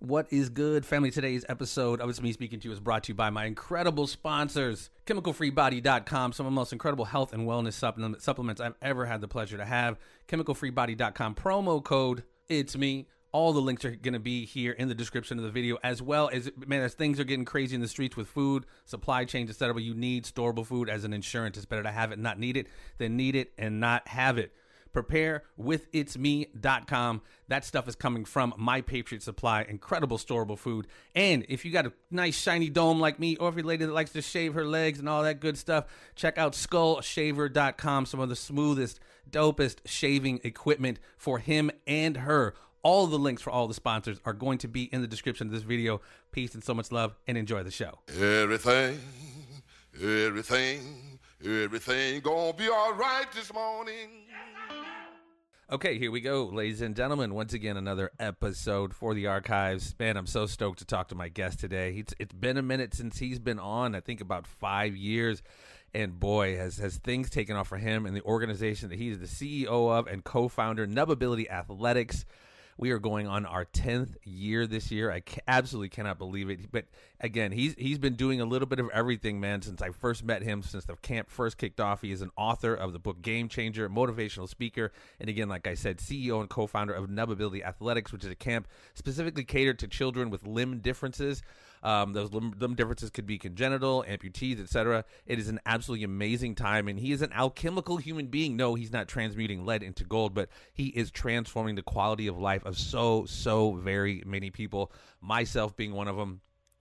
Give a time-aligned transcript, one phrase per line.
[0.00, 1.10] What is good, family?
[1.10, 4.06] Today's episode of It's Me Speaking to You is brought to you by my incredible
[4.06, 7.72] sponsors, ChemicalFreeBody.com, some of the most incredible health and wellness
[8.20, 9.98] supplements I've ever had the pleasure to have.
[10.28, 13.08] ChemicalFreeBody.com, promo code It's Me.
[13.32, 16.00] All the links are going to be here in the description of the video, as
[16.00, 19.50] well as, man, as things are getting crazy in the streets with food, supply chains,
[19.50, 19.82] etc.
[19.82, 21.56] You need storable food as an insurance.
[21.56, 22.68] It's better to have it not need it
[22.98, 24.52] than need it and not have it
[24.92, 27.22] preparewithitsme.com.
[27.48, 30.86] That stuff is coming from My Patriot Supply, incredible storable food.
[31.14, 33.84] And if you got a nice shiny dome like me, or if you're a lady
[33.84, 38.06] that likes to shave her legs and all that good stuff, check out skullshaver.com.
[38.06, 42.54] Some of the smoothest, dopest shaving equipment for him and her.
[42.82, 45.52] All the links for all the sponsors are going to be in the description of
[45.52, 46.00] this video.
[46.30, 47.98] Peace and so much love, and enjoy the show.
[48.08, 49.00] Everything,
[50.00, 54.26] everything, everything gonna be all right this morning.
[55.70, 57.34] Okay, here we go, ladies and gentlemen.
[57.34, 59.94] Once again, another episode for the archives.
[59.98, 61.96] Man, I'm so stoked to talk to my guest today.
[61.98, 63.94] It's, it's been a minute since he's been on.
[63.94, 65.42] I think about five years,
[65.92, 69.26] and boy, has has things taken off for him and the organization that he's the
[69.26, 72.24] CEO of and co-founder, Nubability Athletics.
[72.78, 75.10] We are going on our 10th year this year.
[75.10, 76.70] I ca- absolutely cannot believe it.
[76.70, 76.84] But
[77.20, 80.42] again, he's he's been doing a little bit of everything, man, since I first met
[80.42, 82.02] him, since the camp first kicked off.
[82.02, 85.74] He is an author of the book Game Changer, motivational speaker, and again, like I
[85.74, 90.30] said, CEO and co-founder of Nubability Athletics, which is a camp specifically catered to children
[90.30, 91.42] with limb differences.
[91.82, 95.04] Um, those limb, differences could be congenital, amputees, etc.
[95.26, 98.56] It is an absolutely amazing time, and he is an alchemical human being.
[98.56, 102.64] No, he's not transmuting lead into gold, but he is transforming the quality of life
[102.64, 104.92] of so, so very many people.
[105.20, 106.40] Myself being one of them,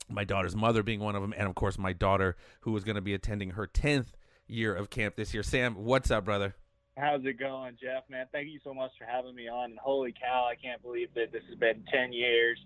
[0.09, 2.95] my daughter's mother being one of them, and of course my daughter, who is going
[2.95, 4.15] to be attending her tenth
[4.47, 5.43] year of camp this year.
[5.43, 6.55] Sam, what's up, brother?
[6.97, 8.09] How's it going, Jeff?
[8.09, 9.71] Man, thank you so much for having me on.
[9.71, 12.57] And holy cow, I can't believe that this has been 10 years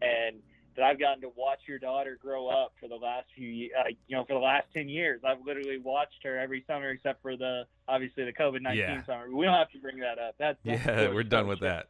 [0.00, 0.36] and
[0.76, 4.16] that I've gotten to watch your daughter grow up for the last few, uh, you
[4.16, 5.20] know, for the last 10 years.
[5.24, 9.04] I've literally watched her every summer except for the, obviously, the COVID 19 Yeah.
[9.04, 9.34] summer.
[9.34, 10.34] We don't have to bring that up.
[10.38, 11.88] That's, that's Yeah, we're done with that.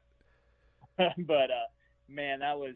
[0.98, 1.68] but uh,
[2.08, 2.74] man, that was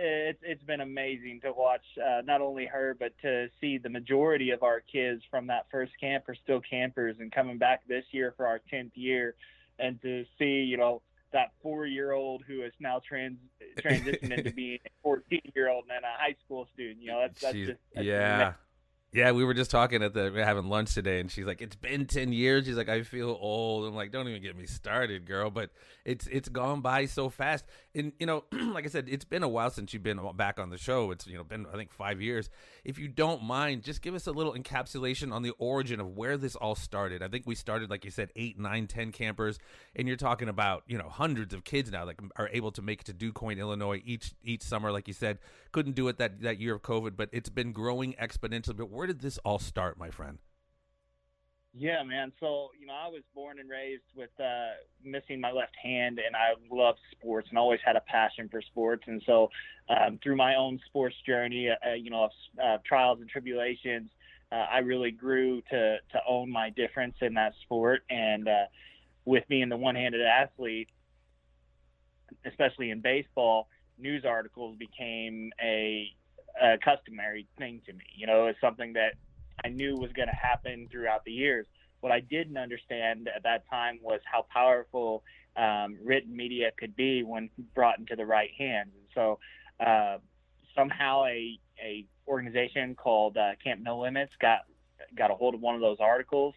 [0.00, 4.50] it's it's been amazing to watch uh, not only her but to see the majority
[4.50, 8.32] of our kids from that first camp are still campers and coming back this year
[8.36, 9.34] for our 10th year
[9.80, 11.02] and to see you know
[11.32, 13.38] that four year old who is now trans
[13.78, 17.20] transitioned into being a 14 year old and then a high school student you know
[17.20, 18.52] that's that's She's- just that's yeah.
[19.10, 21.76] Yeah, we were just talking at the we having lunch today, and she's like, "It's
[21.76, 25.24] been ten years." She's like, "I feel old." I'm like, "Don't even get me started,
[25.24, 25.70] girl." But
[26.04, 27.64] it's it's gone by so fast,
[27.94, 30.68] and you know, like I said, it's been a while since you've been back on
[30.68, 31.10] the show.
[31.10, 32.50] It's you know been I think five years.
[32.84, 36.36] If you don't mind, just give us a little encapsulation on the origin of where
[36.36, 37.22] this all started.
[37.22, 39.58] I think we started, like you said, eight, nine, ten campers,
[39.96, 43.00] and you're talking about you know hundreds of kids now that are able to make
[43.00, 44.92] it to DuQuoin, Illinois each each summer.
[44.92, 45.38] Like you said,
[45.72, 48.76] couldn't do it that that year of COVID, but it's been growing exponentially.
[48.76, 50.38] But where did this all start, my friend?
[51.72, 52.32] Yeah, man.
[52.40, 54.70] So, you know, I was born and raised with uh,
[55.04, 59.04] missing my left hand, and I loved sports and always had a passion for sports.
[59.06, 59.50] And so,
[59.88, 64.10] um, through my own sports journey, uh, you know, of uh, trials and tribulations,
[64.50, 68.02] uh, I really grew to to own my difference in that sport.
[68.10, 68.66] And uh,
[69.24, 70.88] with being the one-handed athlete,
[72.44, 76.08] especially in baseball, news articles became a,
[76.62, 78.04] a customary thing to me.
[78.14, 79.14] You know, it's something that
[79.64, 81.66] I knew was going to happen throughout the years.
[82.00, 85.24] What I didn't understand at that time was how powerful
[85.56, 88.90] um, written media could be when brought into the right hands.
[88.94, 89.38] And so
[89.84, 90.18] uh,
[90.76, 94.60] somehow a, a organization called uh, Camp No Limits got
[95.16, 96.54] got a hold of one of those articles,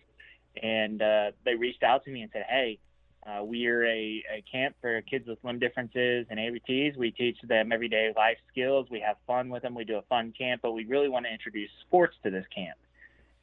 [0.61, 2.79] and uh, they reached out to me and said, "Hey,
[3.25, 6.97] uh, we are a, a camp for kids with limb differences and amputees.
[6.97, 8.87] We teach them everyday life skills.
[8.89, 9.75] We have fun with them.
[9.75, 12.77] We do a fun camp, but we really want to introduce sports to this camp."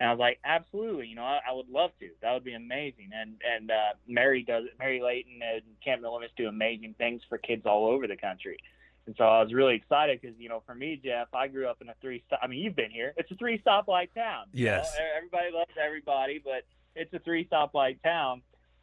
[0.01, 2.11] And I was like, absolutely, you know, I, I would love to.
[2.23, 3.11] That would be amazing.
[3.13, 4.75] And and uh, Mary does it.
[4.79, 8.59] Mary Leighton and Camp No Limits do amazing things for kids all over the country.
[9.07, 11.81] And so I was really excited because you know, for me, Jeff, I grew up
[11.81, 12.41] in a three stop.
[12.43, 13.13] I mean, you've been here.
[13.17, 14.47] It's a three stoplight town.
[14.53, 14.73] you know?
[14.73, 14.97] Yes.
[15.17, 16.63] everybody loves everybody, but
[16.95, 18.43] it's a three stoplight town.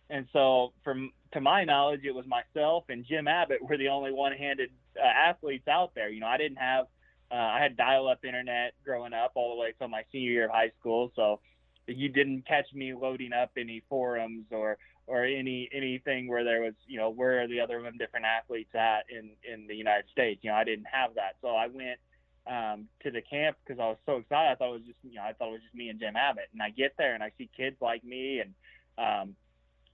[0.10, 4.12] And so, from to my knowledge, it was myself and Jim Abbott were the only
[4.12, 6.10] one-handed uh, athletes out there.
[6.10, 6.86] You know, I didn't have
[7.32, 10.52] uh, I had dial-up internet growing up all the way till my senior year of
[10.52, 11.40] high school, so
[11.88, 16.74] you didn't catch me loading up any forums or or any anything where there was
[16.88, 20.40] you know where are the other different athletes at in in the United States.
[20.44, 22.00] You know, I didn't have that, so I went
[22.48, 24.52] um, to the camp because I was so excited.
[24.52, 26.16] I thought it was just you know I thought it was just me and Jim
[26.16, 28.54] Abbott, and I get there and I see kids like me and
[28.98, 29.36] um,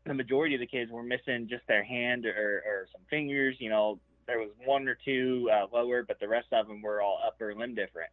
[0.05, 3.69] the majority of the kids were missing just their hand or, or some fingers, you
[3.69, 7.19] know, there was one or two uh, lower, but the rest of them were all
[7.25, 8.09] upper limb different.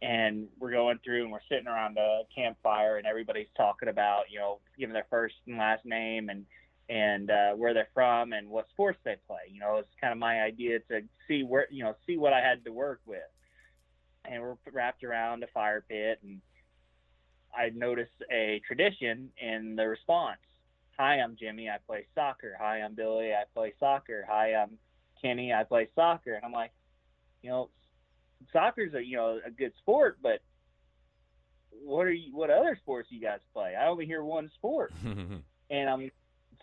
[0.00, 4.38] And we're going through and we're sitting around a campfire and everybody's talking about, you
[4.38, 6.46] know, giving their first and last name and
[6.88, 9.50] and uh, where they're from and what sports they play.
[9.50, 12.40] You know, it's kind of my idea to see where you know see what I
[12.40, 13.20] had to work with.
[14.24, 16.40] And we're wrapped around a fire pit, and
[17.56, 20.38] I noticed a tradition in the response.
[20.98, 21.68] Hi, I'm Jimmy.
[21.68, 22.56] I play soccer.
[22.60, 23.32] Hi, I'm Billy.
[23.32, 24.26] I play soccer.
[24.28, 24.78] Hi, I'm
[25.22, 25.52] Kenny.
[25.52, 26.34] I play soccer.
[26.34, 26.72] And I'm like,
[27.42, 27.70] you know,
[28.52, 30.40] soccer's a you know a good sport, but
[31.70, 32.34] what are you?
[32.34, 33.76] What other sports you guys play?
[33.76, 36.10] I only hear one sport, and I'm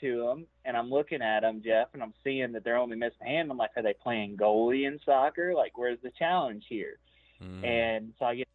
[0.01, 3.17] to them and I'm looking at them, Jeff, and I'm seeing that they're only missing
[3.21, 3.49] a hand.
[3.49, 5.53] I'm like, are they playing goalie in soccer?
[5.55, 6.99] Like, where's the challenge here?
[7.41, 7.65] Mm.
[7.65, 8.47] And so I get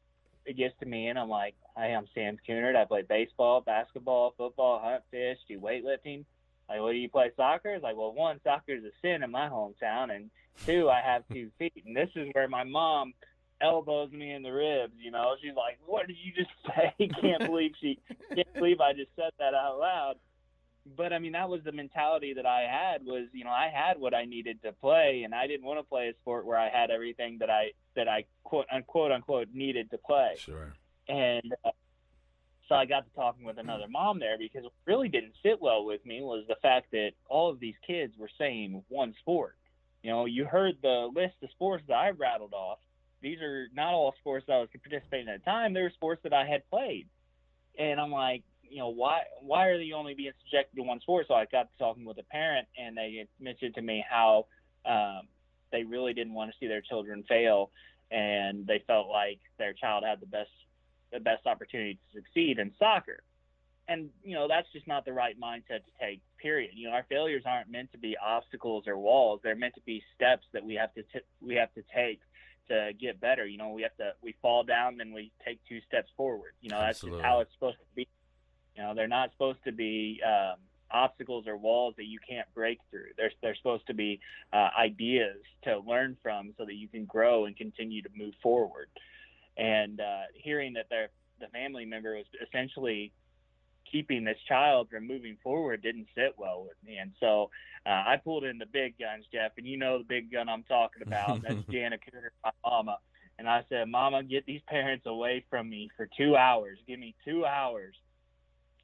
[0.46, 2.76] it gets to me, and I'm like, hey, I'm Sam Kunard.
[2.76, 6.24] I play baseball, basketball, football, hunt, fish, do weightlifting.
[6.68, 7.74] Like, what do you play soccer?
[7.74, 10.30] It's like, well, one, soccer is a sin in my hometown, and
[10.66, 13.14] two, I have two feet, and this is where my mom
[13.60, 14.94] elbows me in the ribs.
[14.98, 17.98] You know, she's like, "What did you just say?" can't believe she
[18.34, 20.14] can't believe I just said that out loud
[20.96, 23.98] but I mean that was the mentality that I had was you know I had
[23.98, 26.68] what I needed to play and I didn't want to play a sport where I
[26.68, 30.34] had everything that I that I quote unquote unquote needed to play.
[30.38, 30.74] Sure.
[31.08, 31.70] And uh,
[32.68, 35.84] so I got to talking with another mom there because what really didn't sit well
[35.84, 39.56] with me was the fact that all of these kids were saying one sport.
[40.04, 42.78] You know, you heard the list of sports that I rattled off.
[43.20, 45.74] These are not all sports that I was participating in at the time.
[45.74, 47.08] They were sports that I had played.
[47.76, 51.26] And I'm like, you know, why why are they only being subjected to one sport?
[51.28, 54.46] So I got talking with a parent, and they mentioned to me how
[54.86, 55.22] um,
[55.72, 57.70] they really didn't want to see their children fail,
[58.10, 60.50] and they felt like their child had the best
[61.12, 63.22] the best opportunity to succeed in soccer.
[63.88, 66.20] And you know, that's just not the right mindset to take.
[66.40, 66.70] Period.
[66.74, 69.40] You know, our failures aren't meant to be obstacles or walls.
[69.42, 72.20] They're meant to be steps that we have to t- we have to take
[72.68, 73.46] to get better.
[73.46, 76.52] You know, we have to we fall down, then we take two steps forward.
[76.60, 77.18] You know, that's Absolutely.
[77.18, 78.08] just how it's supposed to be.
[78.80, 80.56] You know, they're not supposed to be um,
[80.90, 83.08] obstacles or walls that you can't break through.
[83.18, 84.20] They're they're supposed to be
[84.54, 88.88] uh, ideas to learn from, so that you can grow and continue to move forward.
[89.58, 91.10] And uh, hearing that their
[91.40, 93.12] the family member was essentially
[93.92, 96.96] keeping this child from moving forward didn't sit well with me.
[96.96, 97.50] And so
[97.84, 100.62] uh, I pulled in the big guns, Jeff, and you know the big gun I'm
[100.62, 101.42] talking about.
[101.46, 102.96] That's Jana Cooter, my mama.
[103.38, 106.78] And I said, Mama, get these parents away from me for two hours.
[106.86, 107.94] Give me two hours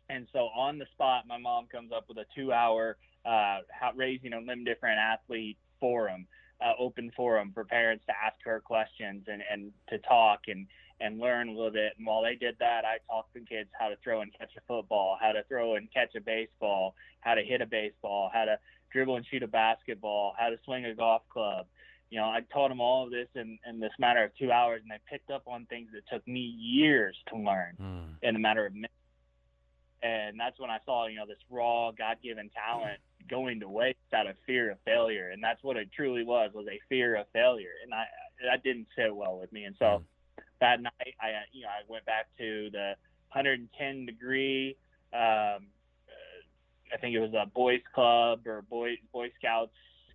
[0.08, 3.58] and so on the spot, my mom comes up with a two-hour uh,
[3.96, 6.26] raising a limb different athlete forum,
[6.64, 10.66] uh, open forum for parents to ask her questions and, and to talk and
[10.98, 11.92] and learn a little bit.
[11.98, 14.62] And while they did that, I taught the kids how to throw and catch a
[14.66, 18.58] football, how to throw and catch a baseball, how to hit a baseball, how to
[18.92, 21.66] dribble and shoot a basketball, how to swing a golf club.
[22.08, 24.80] You know, I taught them all of this in, in this matter of two hours,
[24.82, 28.06] and they picked up on things that took me years to learn mm.
[28.22, 28.94] in a matter of minutes
[30.06, 33.98] and that's when I saw you know this raw God given talent going to waste
[34.14, 37.26] out of fear of failure, and that's what it truly was was a fear of
[37.32, 38.04] failure, and I
[38.44, 40.02] that didn't sit well with me, and so mm.
[40.60, 42.94] that night I you know I went back to the
[43.32, 44.76] 110 degree.
[45.12, 45.66] Um,
[46.92, 49.72] I think it was a boys club or boy boy scouts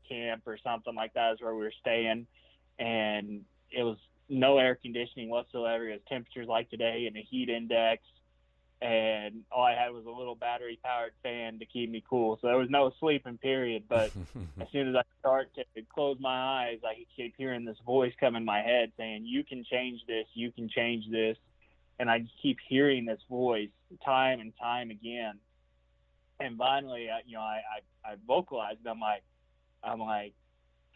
[0.07, 2.27] camp or something like that is where we were staying,
[2.79, 3.41] and
[3.71, 3.97] it was
[4.29, 5.89] no air conditioning whatsoever.
[5.89, 8.03] It was temperatures like today and a heat index
[8.81, 12.39] and all I had was a little battery powered fan to keep me cool.
[12.41, 13.83] So there was no sleeping period.
[13.87, 14.11] But
[14.59, 18.35] as soon as I start to close my eyes, I keep hearing this voice come
[18.35, 20.25] in my head saying, "You can change this.
[20.33, 21.37] You can change this."
[21.99, 23.69] And I just keep hearing this voice
[24.03, 25.37] time and time again.
[26.39, 27.61] And finally, you know, I
[28.03, 28.79] I, I vocalized.
[28.87, 29.21] I'm like,
[29.83, 30.33] I'm like,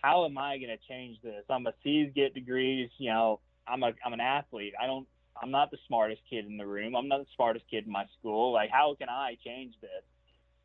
[0.01, 1.43] how am I going to change this?
[1.51, 2.89] I'm a C's get degrees.
[2.97, 4.73] You know, I'm a I'm an athlete.
[4.81, 5.07] I don't
[5.41, 6.95] I'm not the smartest kid in the room.
[6.95, 8.53] I'm not the smartest kid in my school.
[8.53, 10.03] Like, how can I change this?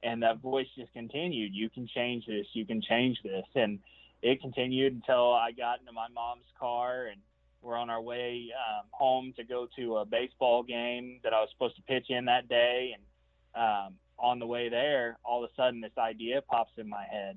[0.03, 1.55] And that voice just continued.
[1.55, 2.47] You can change this.
[2.53, 3.45] You can change this.
[3.55, 3.81] And
[4.23, 7.21] it continued until I got into my mom's car and
[7.63, 11.51] we're on our way um, home to go to a baseball game that I was
[11.53, 12.95] supposed to pitch in that day.
[12.95, 17.05] And um, on the way there, all of a sudden, this idea pops in my
[17.11, 17.37] head.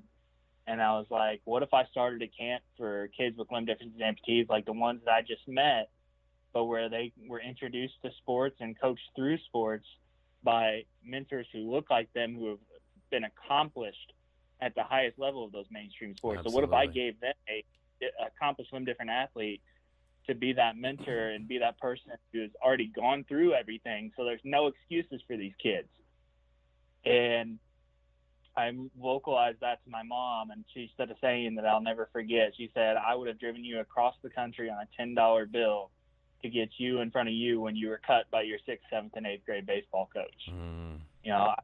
[0.66, 4.00] And I was like, what if I started a camp for kids with limb differences
[4.00, 5.90] and amputees like the ones that I just met?
[6.54, 9.84] But where they were introduced to sports and coached through sports
[10.44, 12.58] by mentors who look like them, who have
[13.10, 14.12] been accomplished
[14.60, 16.38] at the highest level of those mainstream sports.
[16.38, 16.66] Absolutely.
[16.66, 17.64] So what if I gave them a,
[18.24, 19.60] accomplished limb different athlete
[20.28, 24.12] to be that mentor and be that person who's already gone through everything?
[24.16, 25.88] So there's no excuses for these kids.
[27.04, 27.58] And
[28.56, 28.70] I
[29.00, 32.52] vocalized that to my mom, and she said a saying that I'll never forget.
[32.56, 35.90] She said, "I would have driven you across the country on a ten dollar bill
[36.44, 39.12] to get you in front of you when you were cut by your sixth, seventh,
[39.16, 41.00] and eighth grade baseball coach." Mm.
[41.24, 41.54] You know,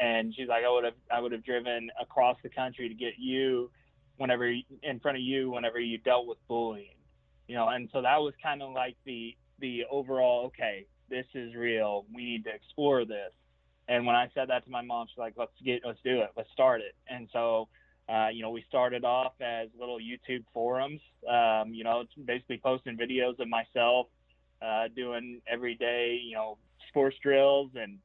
[0.00, 3.14] and she's like, "I would have, I would have driven across the country to get
[3.18, 3.70] you
[4.16, 4.46] whenever
[4.82, 6.96] in front of you whenever you dealt with bullying."
[7.48, 11.54] You know, and so that was kind of like the the overall, okay, this is
[11.54, 12.06] real.
[12.14, 13.32] We need to explore this
[13.90, 16.30] and when I said that to my mom, she's like, "Let's get, let's do it,
[16.36, 17.68] let's start it." And so,
[18.10, 21.00] uh, you know, we started off as little YouTube forums.
[21.28, 24.08] Um, you know, basically posting videos of myself
[24.60, 27.98] uh, doing everyday, you know, sports drills, and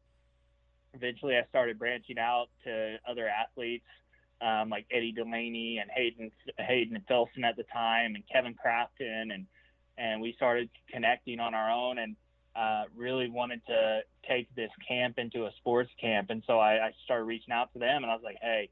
[0.93, 3.85] eventually I started branching out to other athletes
[4.41, 9.45] um, like Eddie Delaney and Hayden Hayden Filson at the time, and Kevin Crafton, and
[9.97, 12.15] and we started connecting on our own and
[12.55, 16.29] uh, really wanted to take this camp into a sports camp.
[16.29, 18.69] And so I, I started reaching out to them and I was like, hey,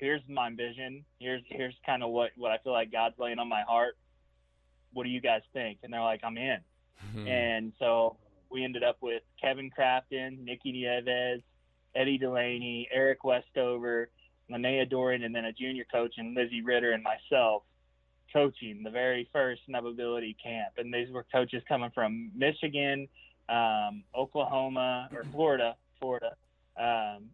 [0.00, 1.04] here's my vision.
[1.20, 3.96] Here's here's kind of what, what I feel like God's laying on my heart.
[4.92, 5.78] What do you guys think?
[5.82, 6.58] And they're like, I'm in.
[7.12, 7.28] Hmm.
[7.28, 8.16] And so
[8.50, 11.42] we ended up with Kevin Crafton, Nikki Nieves,
[11.94, 14.10] Eddie Delaney, Eric Westover,
[14.50, 17.62] Linnea Dorian, and then a junior coach and Lizzie Ritter and myself
[18.32, 20.74] coaching the very first Nubability camp.
[20.78, 23.08] And these were coaches coming from Michigan,
[23.48, 26.36] um, Oklahoma, or Florida, Florida,
[26.76, 27.24] um,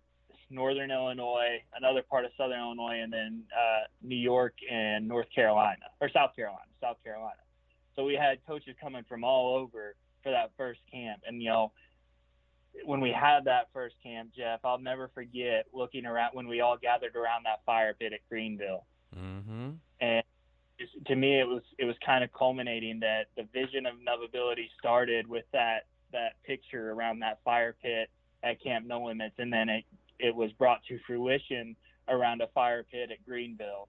[0.51, 5.87] Northern Illinois, another part of Southern Illinois, and then uh, New York and North Carolina,
[6.01, 7.41] or South Carolina, South Carolina.
[7.97, 11.23] So we had coaches coming from all over for that first camp.
[11.27, 11.73] And, you know,
[12.85, 16.77] when we had that first camp, Jeff, I'll never forget looking around when we all
[16.77, 18.85] gathered around that fire pit at Greenville.
[19.17, 19.71] Mm-hmm.
[20.01, 20.23] And
[21.07, 25.27] to me, it was it was kind of culminating that the vision of Nubability started
[25.27, 28.11] with that that picture around that fire pit
[28.43, 29.85] at Camp No Limits, and then it
[30.19, 31.77] it was brought to fruition
[32.09, 33.89] around a fire pit at Greenville.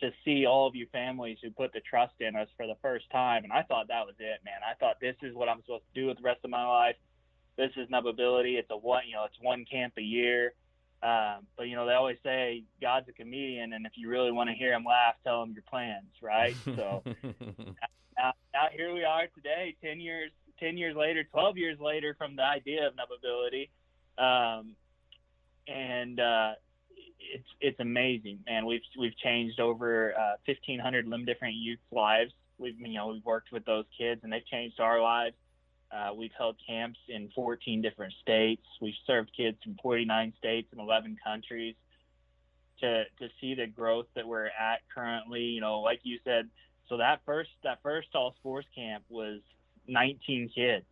[0.00, 3.08] To see all of you families who put the trust in us for the first
[3.10, 4.58] time, and I thought that was it, man.
[4.68, 6.96] I thought this is what I'm supposed to do with the rest of my life.
[7.56, 8.58] This is Nubability.
[8.58, 10.54] It's a one, you know, it's one camp a year.
[11.02, 14.50] Um, but you know, they always say God's a comedian, and if you really want
[14.50, 16.54] to hear him laugh, tell him your plans, right?
[16.76, 17.02] So
[18.16, 22.36] now, now here we are today, ten years, ten years later, twelve years later from
[22.36, 23.68] the idea of Nubability,
[24.16, 24.76] um,
[25.68, 26.52] and uh,
[27.18, 28.66] it's it's amazing, man.
[28.66, 32.32] We've we've changed over uh, fifteen hundred limb different youth lives.
[32.58, 35.36] We've you know we've worked with those kids, and they've changed our lives.
[35.90, 38.62] Uh, we've held camps in 14 different states.
[38.80, 41.74] We've served kids from 49 states and 11 countries.
[42.80, 46.48] To to see the growth that we're at currently, you know, like you said,
[46.88, 49.40] so that first that first all sports camp was
[49.86, 50.84] 19 kids.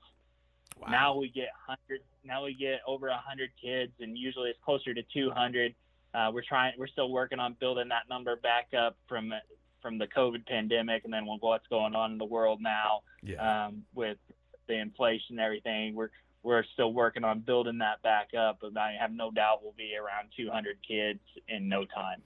[0.80, 0.88] Wow.
[0.88, 2.00] Now we get 100.
[2.24, 5.74] Now we get over 100 kids, and usually it's closer to 200.
[6.12, 6.74] Uh, we're trying.
[6.78, 9.32] We're still working on building that number back up from
[9.80, 13.66] from the COVID pandemic, and then what's going on in the world now yeah.
[13.66, 14.18] um, with
[14.66, 15.94] the inflation and everything.
[15.94, 16.10] We're
[16.42, 19.94] we're still working on building that back up, but I have no doubt we'll be
[19.96, 22.22] around 200 kids in no time.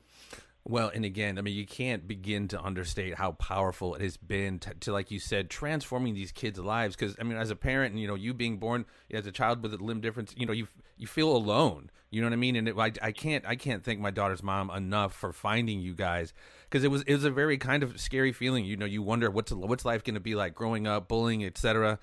[0.66, 4.59] Well, and again, I mean, you can't begin to understate how powerful it has been
[4.61, 6.97] to, to like you said, transforming these kids' lives.
[6.97, 9.62] Because I mean, as a parent, and you know, you being born as a child
[9.62, 10.66] with a limb difference, you know, you
[10.97, 11.90] you feel alone.
[12.11, 12.56] You know what I mean?
[12.56, 15.94] And it, I, I can't I can't thank my daughter's mom enough for finding you
[15.94, 16.33] guys
[16.71, 18.64] because it was it was a very kind of scary feeling.
[18.64, 21.99] You know, you wonder what's what's life going to be like growing up, bullying, etc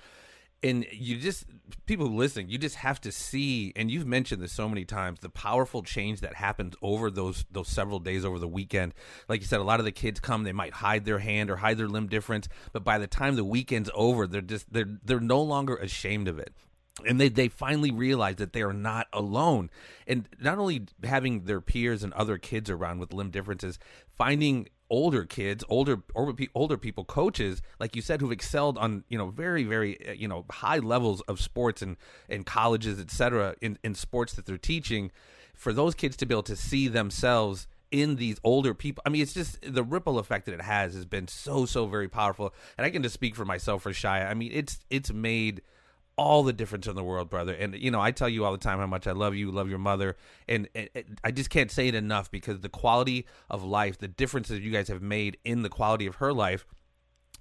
[0.63, 1.45] and you just
[1.85, 5.29] people listening you just have to see and you've mentioned this so many times the
[5.29, 8.93] powerful change that happens over those those several days over the weekend.
[9.27, 11.57] Like you said a lot of the kids come they might hide their hand or
[11.57, 15.19] hide their limb difference but by the time the weekend's over they're just they're they're
[15.19, 16.53] no longer ashamed of it.
[17.07, 19.69] And they, they finally realize that they are not alone.
[20.05, 25.23] And not only having their peers and other kids around with limb differences finding older
[25.23, 30.07] kids, older older, people, coaches, like you said, who've excelled on you know very very
[30.07, 31.97] uh, you know high levels of sports and
[32.29, 33.55] and colleges, etc.
[33.61, 35.11] In in sports that they're teaching,
[35.55, 39.01] for those kids to be able to see themselves in these older people.
[39.05, 42.07] I mean, it's just the ripple effect that it has has been so so very
[42.07, 42.53] powerful.
[42.77, 44.29] And I can just speak for myself for Shia.
[44.29, 45.61] I mean, it's it's made
[46.17, 47.53] all the difference in the world, brother.
[47.53, 49.69] And you know, I tell you all the time how much I love you, love
[49.69, 53.63] your mother, and, and, and, I just can't say it enough because the quality of
[53.63, 56.65] life, the differences you guys have made in the quality of her life.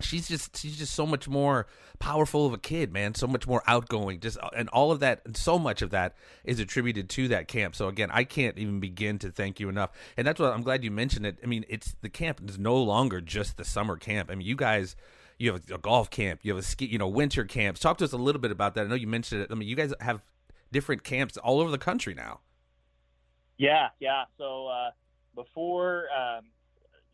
[0.00, 1.66] She's just she's just so much more
[1.98, 3.14] powerful of a kid, man.
[3.14, 4.20] So much more outgoing.
[4.20, 7.76] Just and all of that and so much of that is attributed to that camp.
[7.76, 9.90] So again, I can't even begin to thank you enough.
[10.16, 11.36] And that's what I'm glad you mentioned it.
[11.42, 14.30] I mean, it's the camp is no longer just the summer camp.
[14.30, 14.96] I mean, you guys
[15.40, 17.80] you have a golf camp, you have a ski, you know, winter camps.
[17.80, 18.84] Talk to us a little bit about that.
[18.84, 19.48] I know you mentioned it.
[19.50, 20.22] I mean, you guys have
[20.70, 22.40] different camps all over the country now.
[23.56, 24.24] Yeah, yeah.
[24.36, 24.90] So uh,
[25.34, 26.44] before um,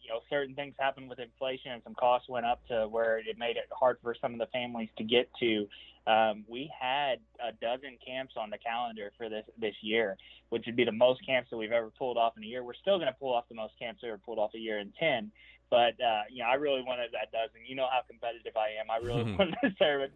[0.03, 3.39] you know certain things happened with inflation and some costs went up to where it
[3.39, 5.67] made it hard for some of the families to get to.
[6.07, 10.17] Um, we had a dozen camps on the calendar for this this year,
[10.51, 12.63] which would be the most camps that we've ever pulled off in a year.
[12.63, 14.93] We're still going to pull off the most camps ever pulled off a year in
[14.99, 15.33] ten,
[15.71, 17.67] but uh, you know I really wanted that dozen.
[17.67, 18.91] You know how competitive I am.
[18.91, 20.13] I really wanted to serve it.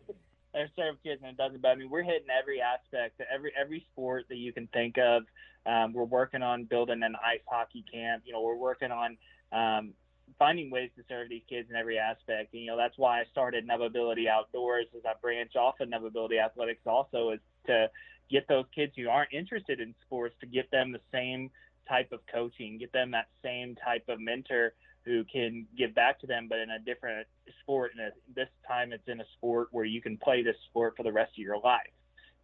[0.75, 1.62] Serve kids and it doesn't.
[1.62, 5.23] But I mean, we're hitting every aspect, every every sport that you can think of.
[5.64, 8.25] Um, we're working on building an ice hockey camp.
[8.26, 9.16] You know, we're working on
[9.52, 9.92] um,
[10.38, 12.52] finding ways to serve these kids in every aspect.
[12.52, 16.42] And, you know, that's why I started Nubability Outdoors as I branch off of Nubability
[16.42, 17.90] Athletics also is to
[18.30, 21.50] get those kids who aren't interested in sports to get them the same
[21.88, 24.73] type of coaching, get them that same type of mentor
[25.04, 27.26] who can give back to them, but in a different
[27.62, 27.92] sport.
[27.97, 31.12] And this time it's in a sport where you can play this sport for the
[31.12, 31.92] rest of your life.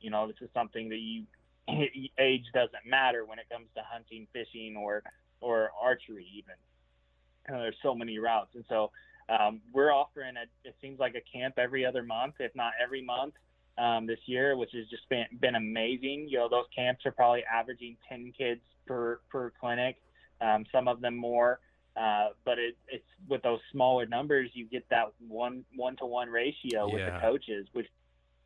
[0.01, 1.25] You know, this is something that you
[2.19, 5.03] age doesn't matter when it comes to hunting, fishing, or
[5.41, 6.55] or archery even.
[7.49, 8.91] There's so many routes, and so
[9.29, 13.03] um, we're offering a, it seems like a camp every other month, if not every
[13.03, 13.35] month,
[13.79, 16.27] um, this year, which has just been been amazing.
[16.29, 19.97] You know, those camps are probably averaging 10 kids per per clinic,
[20.41, 21.61] um, some of them more.
[21.97, 26.29] Uh, but it, it's with those smaller numbers, you get that one one to one
[26.29, 27.93] ratio with the coaches, which is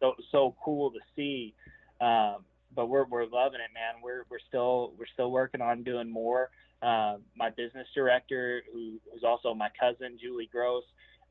[0.01, 1.55] so so cool to see.
[2.01, 4.03] Um, but we're we're loving it, man.
[4.03, 6.51] We're we're still we're still working on doing more.
[6.81, 10.85] Uh, my business director, who's also my cousin, Julie Gross,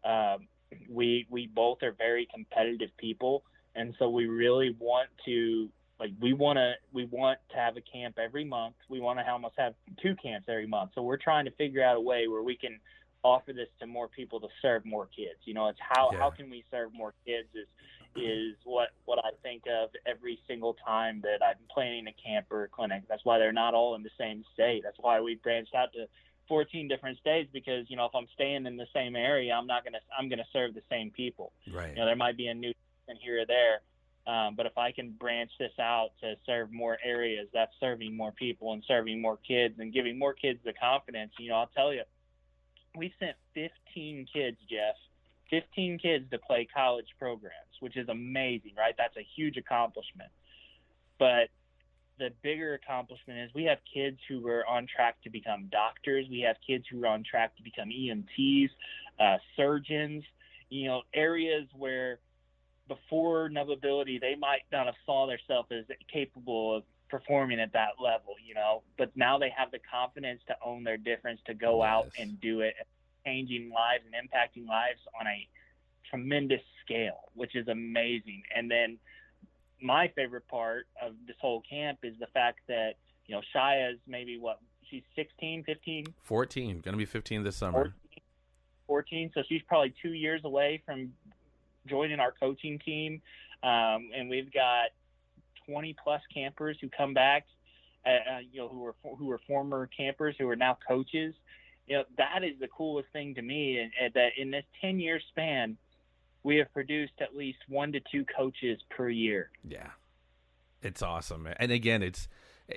[0.04, 0.48] um,
[0.90, 3.44] we we both are very competitive people,
[3.76, 7.82] and so we really want to like we want to we want to have a
[7.82, 8.76] camp every month.
[8.90, 10.92] We want to almost have two camps every month.
[10.96, 12.80] So we're trying to figure out a way where we can
[13.24, 15.40] offer this to more people to serve more kids.
[15.44, 16.20] You know, it's how yeah.
[16.20, 17.68] how can we serve more kids is
[18.16, 22.64] is what what I think of every single time that I'm planning a camp or
[22.64, 23.04] a clinic.
[23.08, 24.82] That's why they're not all in the same state.
[24.84, 26.06] That's why we branched out to
[26.48, 29.84] 14 different states because you know if I'm staying in the same area, I'm not
[29.84, 31.52] gonna I'm gonna serve the same people.
[31.72, 31.90] Right.
[31.90, 32.74] You know, there might be a new
[33.06, 33.82] person here or there.
[34.30, 38.32] Um, but if I can branch this out to serve more areas, that's serving more
[38.32, 41.32] people and serving more kids and giving more kids the confidence.
[41.40, 42.04] You know, I'll tell you,
[42.96, 44.96] we sent 15 kids, Jeff,
[45.50, 48.94] 15 kids to play college programs, which is amazing, right?
[48.96, 50.30] That's a huge accomplishment.
[51.18, 51.50] But
[52.20, 56.28] the bigger accomplishment is we have kids who were on track to become doctors.
[56.30, 58.70] We have kids who are on track to become EMTs,
[59.20, 60.24] uh, surgeons,
[60.70, 62.20] you know, areas where
[62.90, 68.36] before Nubability, they might not have saw themselves as capable of performing at that level,
[68.46, 71.90] you know, but now they have the confidence to own their difference, to go yes.
[71.90, 72.74] out and do it
[73.26, 75.48] changing lives and impacting lives on a
[76.10, 78.42] tremendous scale, which is amazing.
[78.56, 78.98] And then
[79.82, 82.94] my favorite part of this whole camp is the fact that,
[83.26, 86.06] you know, Shaya's maybe what, she's 16, 15?
[86.24, 87.94] 14, going to be 15 this summer.
[88.08, 88.24] 14,
[88.88, 91.12] 14, so she's probably two years away from
[91.90, 93.22] joining our coaching team.
[93.64, 94.90] Um, and we've got
[95.68, 97.46] 20 plus campers who come back,
[98.06, 101.34] uh, uh you know, who are, who are former campers who are now coaches.
[101.88, 105.00] You know that is the coolest thing to me and, and that in this 10
[105.00, 105.76] year span
[106.44, 109.50] we have produced at least one to two coaches per year.
[109.68, 109.90] Yeah.
[110.84, 111.48] It's awesome.
[111.58, 112.28] And again it's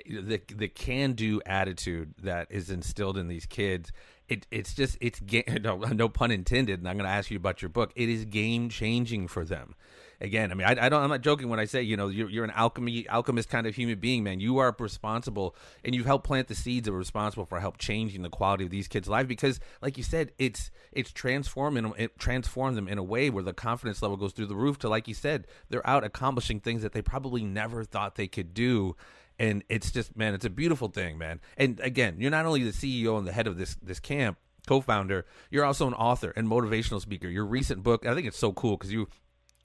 [0.05, 3.91] the the can do attitude that is instilled in these kids
[4.27, 5.21] it it's just it's
[5.61, 8.25] no, no pun intended and i'm going to ask you about your book it is
[8.25, 9.75] game changing for them
[10.23, 11.03] again, I mean, I, I, don't.
[11.03, 13.75] I'm not joking when I say you know you're, you're an alchemy alchemist kind of
[13.75, 14.39] human being, man.
[14.39, 18.23] You are responsible, and you've helped plant the seeds that are responsible for help changing
[18.23, 19.27] the quality of these kids' lives.
[19.27, 23.53] Because, like you said, it's it's transforming it transformed them in a way where the
[23.53, 24.79] confidence level goes through the roof.
[24.79, 28.53] To like you said, they're out accomplishing things that they probably never thought they could
[28.53, 28.95] do
[29.39, 32.71] and it's just man it's a beautiful thing man and again you're not only the
[32.71, 37.01] ceo and the head of this this camp co-founder you're also an author and motivational
[37.01, 39.07] speaker your recent book i think it's so cool because you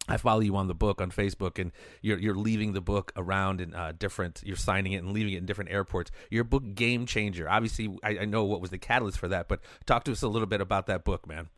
[0.09, 3.61] I follow you on the book on Facebook, and you're you're leaving the book around
[3.61, 4.43] in uh, different.
[4.45, 6.11] You're signing it and leaving it in different airports.
[6.31, 7.49] Your book, Game Changer.
[7.49, 10.29] Obviously, I, I, know what was the catalyst for that, but talk to us a
[10.29, 11.49] little bit about that book, man.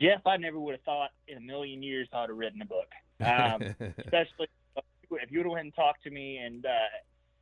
[0.00, 2.88] Jeff, I never would have thought in a million years I'd have written a book,
[3.20, 4.48] um, especially
[5.10, 6.68] if you would have went and talked to me, and uh,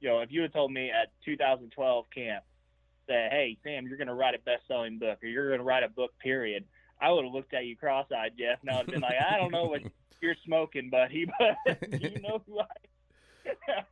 [0.00, 2.44] you know, if you had told me at 2012 camp
[3.09, 5.83] that, hey, Sam, you're going to write a best-selling book, or you're going to write
[5.83, 6.64] a book, period
[7.00, 8.59] I would have looked at you cross-eyed, Jeff.
[8.62, 9.83] Now I would have been like, I don't know what
[10.20, 13.85] you're smoking, buddy, but you know who I.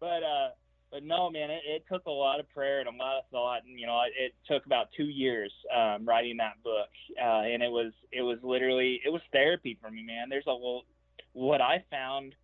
[0.00, 0.48] but uh,
[0.90, 3.64] but no, man, it, it took a lot of prayer and a lot of thought,
[3.64, 6.88] and you know, it, it took about two years um, writing that book,
[7.22, 10.28] uh, and it was it was literally it was therapy for me, man.
[10.28, 10.84] There's a little
[11.32, 12.34] what I found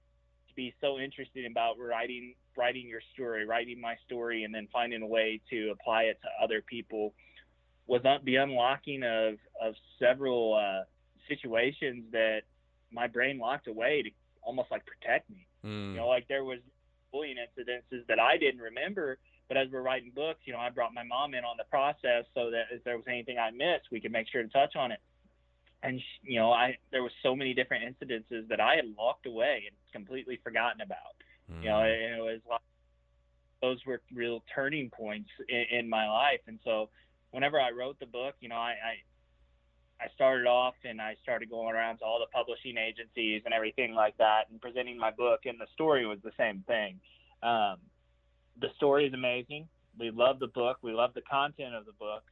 [0.55, 5.03] to be so interested about writing writing your story, writing my story, and then finding
[5.03, 7.15] a way to apply it to other people
[7.87, 10.85] was the unlocking of of several uh,
[11.29, 12.43] situations that
[12.93, 14.11] my brain locked away to
[14.43, 15.47] almost like protect me.
[15.65, 15.91] Mm.
[15.91, 16.61] You know, like there was
[17.13, 20.95] bullying incidences that I didn't remember, but as we're writing books, you know, I brought
[20.95, 24.01] my mom in on the process so that if there was anything I missed, we
[24.01, 25.01] could make sure to touch on it.
[25.85, 29.65] And you know, I there was so many different incidences that I had locked away
[29.67, 31.15] and completely forgotten about.
[31.53, 31.63] Mm.
[31.63, 32.61] You know, it, it was like
[33.63, 36.89] those were real turning points in, in my life, and so
[37.31, 38.95] whenever I wrote the book, you know, I, I
[40.05, 43.95] I started off and I started going around to all the publishing agencies and everything
[43.95, 45.41] like that and presenting my book.
[45.45, 46.99] And the story was the same thing.
[47.43, 47.77] Um,
[48.61, 49.69] the story is amazing.
[49.99, 50.79] We love the book.
[50.83, 52.25] We love the content of the book,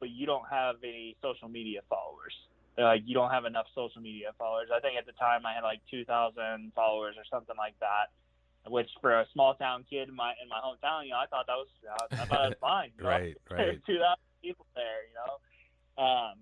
[0.00, 2.34] but you don't have any social media followers.
[2.78, 4.68] Like you don't have enough social media followers.
[4.74, 8.12] I think at the time I had like 2,000 followers or something like that,
[8.70, 11.46] which for a small town kid in my in my hometown, you know, I thought
[11.46, 12.90] that was I thought that was fine.
[12.98, 13.10] You know?
[13.10, 13.80] right, right.
[13.86, 15.32] 2,000 people there, you know.
[16.02, 16.34] Um,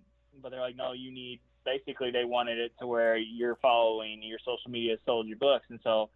[0.43, 1.41] but they're like, no, you need.
[1.65, 5.81] Basically, they wanted it to where you're following your social media sold your books, and
[5.83, 6.11] so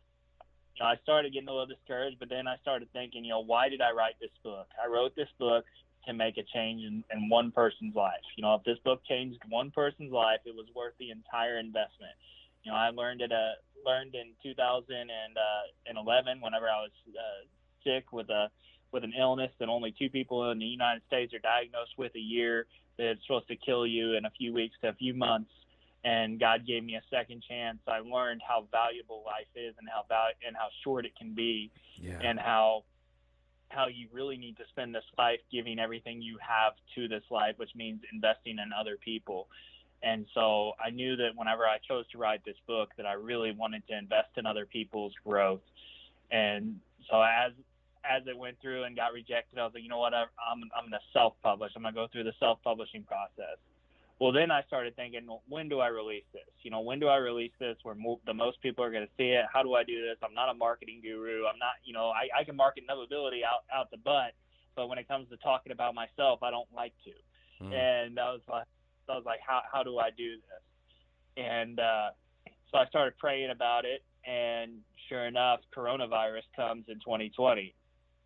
[0.76, 2.18] you know, I started getting a little discouraged.
[2.18, 4.66] But then I started thinking, you know, why did I write this book?
[4.82, 5.64] I wrote this book
[6.08, 8.24] to make a change in, in one person's life.
[8.36, 12.12] You know, if this book changed one person's life, it was worth the entire investment.
[12.64, 13.30] You know, I learned it.
[13.32, 13.52] Uh,
[13.86, 17.46] learned in 2011 whenever I was uh,
[17.84, 18.50] sick with a
[18.90, 22.18] with an illness that only two people in the United States are diagnosed with a
[22.20, 22.66] year
[22.96, 25.50] that it's supposed to kill you in a few weeks to a few months.
[26.04, 27.78] And God gave me a second chance.
[27.86, 31.70] I learned how valuable life is and how val- and how short it can be,
[31.96, 32.18] Yeah.
[32.22, 32.84] and how
[33.70, 37.54] how you really need to spend this life giving everything you have to this life,
[37.58, 39.48] which means investing in other people.
[40.02, 43.52] And so I knew that whenever I chose to write this book, that I really
[43.52, 45.60] wanted to invest in other people's growth.
[46.30, 46.78] And
[47.10, 47.52] so as
[48.04, 50.62] as it went through and got rejected, I was like, you know what, I, I'm
[50.76, 51.72] I'm gonna self-publish.
[51.76, 53.58] I'm gonna go through the self-publishing process.
[54.20, 56.42] Well, then I started thinking, when do I release this?
[56.62, 59.12] You know, when do I release this where mo- the most people are going to
[59.16, 59.44] see it?
[59.52, 60.16] How do I do this?
[60.24, 61.46] I'm not a marketing guru.
[61.46, 64.32] I'm not, you know, I, I can market Nubability out, out the butt,
[64.74, 67.64] but when it comes to talking about myself, I don't like to.
[67.64, 67.72] Mm.
[67.72, 68.66] And I was like,
[69.08, 71.44] I was like, how, how do I do this?
[71.44, 72.10] And uh,
[72.70, 74.02] so I started praying about it.
[74.26, 77.74] And sure enough, coronavirus comes in 2020.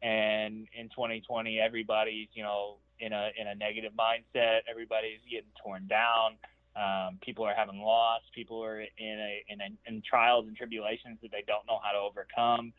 [0.03, 4.61] And in 2020, everybody's, you know, in a in a negative mindset.
[4.71, 6.39] Everybody's getting torn down.
[6.75, 8.23] Um, people are having loss.
[8.35, 11.93] People are in a, in a in trials and tribulations that they don't know how
[11.93, 12.73] to overcome.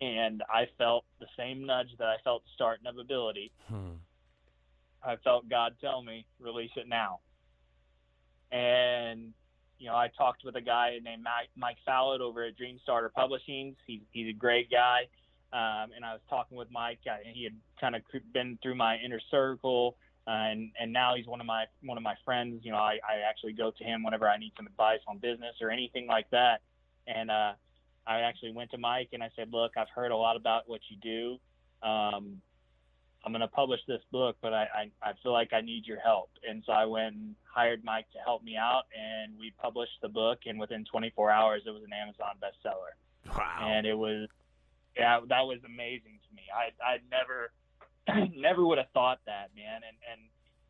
[0.00, 3.50] And I felt the same nudge that I felt to start Nubability.
[3.68, 3.94] Hmm.
[5.02, 7.20] I felt God tell me, release it now.
[8.52, 9.32] And
[9.78, 13.10] you know, I talked with a guy named Mike, Mike Salad over at Dream Starter
[13.14, 13.74] Publishing.
[13.86, 15.08] He's he's a great guy.
[15.52, 16.98] Um, and I was talking with Mike.
[17.08, 18.02] Uh, he had kind of
[18.32, 22.02] been through my inner circle, uh, and and now he's one of my one of
[22.02, 22.64] my friends.
[22.64, 25.54] You know, I, I actually go to him whenever I need some advice on business
[25.60, 26.60] or anything like that.
[27.06, 27.52] And uh,
[28.06, 30.80] I actually went to Mike and I said, "Look, I've heard a lot about what
[30.88, 31.88] you do.
[31.88, 32.40] Um,
[33.24, 34.66] I'm going to publish this book, but I,
[35.02, 38.06] I I feel like I need your help." And so I went and hired Mike
[38.12, 40.40] to help me out, and we published the book.
[40.46, 42.96] And within 24 hours, it was an Amazon bestseller,
[43.38, 43.68] Wow.
[43.70, 44.28] and it was
[44.96, 46.42] yeah, that was amazing to me.
[46.54, 47.52] I I never
[48.36, 50.20] never would have thought that, man, and and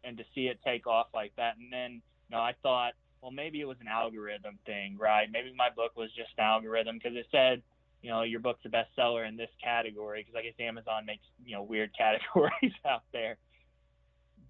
[0.04, 3.32] and to see it take off like that, and then you know I thought, well,
[3.32, 5.28] maybe it was an algorithm thing, right?
[5.30, 7.62] Maybe my book was just an algorithm because it said,
[8.02, 11.54] you know, your book's a bestseller in this category because I guess Amazon makes you
[11.54, 13.36] know weird categories out there.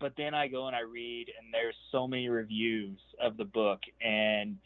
[0.01, 3.81] But then I go and I read, and there's so many reviews of the book,
[4.05, 4.57] and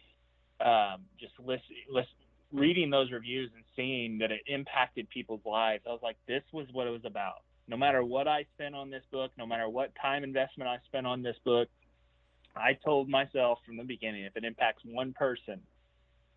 [0.61, 2.09] um, just listen, listen,
[2.53, 6.67] reading those reviews and seeing that it impacted people's lives, I was like, this was
[6.73, 7.43] what it was about.
[7.67, 11.07] No matter what I spent on this book, no matter what time investment I spent
[11.07, 11.69] on this book,
[12.57, 15.61] I told myself from the beginning, if it impacts one person,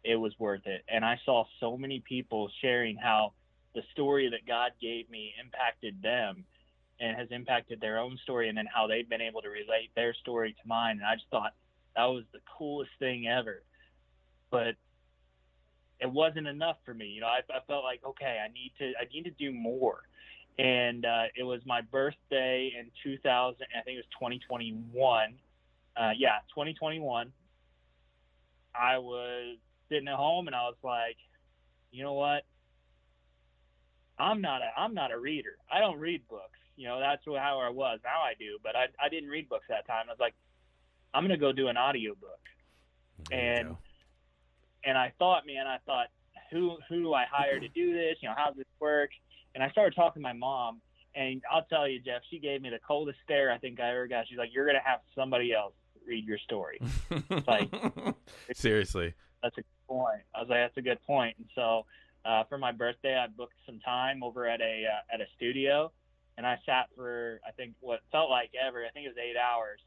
[0.04, 0.84] it was worth it.
[0.90, 3.34] And I saw so many people sharing how
[3.74, 6.44] the story that God gave me impacted them
[7.00, 10.14] and has impacted their own story and then how they've been able to relate their
[10.14, 10.98] story to mine.
[10.98, 11.54] And I just thought
[11.96, 13.64] that was the coolest thing ever.
[14.52, 14.76] But
[16.02, 17.06] it wasn't enough for me.
[17.06, 20.02] You know, I, I felt like, okay, I need to, I need to do more.
[20.58, 23.56] And uh, it was my birthday in 2000.
[23.62, 25.36] I think it was 2021.
[25.96, 27.32] Uh, yeah, 2021.
[28.74, 29.58] I was
[29.90, 31.18] sitting at home and I was like,
[31.92, 32.44] you know what?
[34.18, 35.58] I'm not a, I'm not a reader.
[35.72, 36.60] I don't read books.
[36.78, 38.00] You know, that's how I was.
[38.04, 40.06] Now I do, but I, I didn't read books that time.
[40.08, 40.34] I was like,
[41.14, 42.40] I'm gonna go do an audiobook.
[43.30, 43.78] There you and go.
[44.84, 46.08] And I thought, man, I thought,
[46.52, 48.18] who who do I hire to do this?
[48.22, 49.10] You know, how does this work?
[49.56, 50.82] And I started talking to my mom,
[51.16, 54.08] and I'll tell you, Jeff, she gave me the coldest stare I think I ever
[54.08, 54.28] got.
[54.28, 55.74] She's like, "You're gonna have somebody else
[56.06, 56.80] read your story."
[57.48, 57.70] like
[58.54, 60.22] seriously, that's a good point.
[60.36, 61.86] I was like, "That's a good point." And so,
[62.26, 65.92] uh, for my birthday, I booked some time over at a uh, at a studio,
[66.38, 68.86] and I sat for I think what felt like ever.
[68.86, 69.80] I think it was eight hours.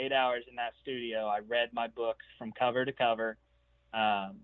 [0.00, 1.26] Eight hours in that studio.
[1.26, 3.36] I read my books from cover to cover.
[3.94, 4.36] Um,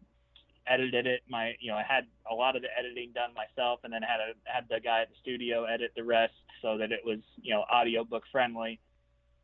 [0.66, 1.22] edited it.
[1.28, 4.20] My, you know, I had a lot of the editing done myself, and then had
[4.20, 7.54] a had the guy at the studio edit the rest so that it was, you
[7.54, 8.80] know, audiobook friendly.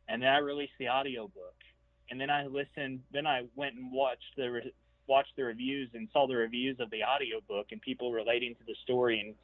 [0.07, 1.55] And then I released the audiobook.
[2.09, 3.01] And then I listened.
[3.13, 4.73] Then I went and watched the re-
[5.07, 8.75] watched the reviews and saw the reviews of the audiobook and people relating to the
[8.83, 9.35] story and